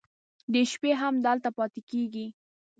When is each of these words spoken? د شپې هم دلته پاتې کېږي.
د 0.53 0.55
شپې 0.71 0.91
هم 1.01 1.13
دلته 1.25 1.49
پاتې 1.57 1.81
کېږي. 1.89 2.27